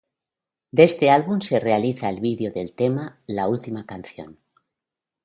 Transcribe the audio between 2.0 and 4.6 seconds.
el vídeo del tema "La última canción".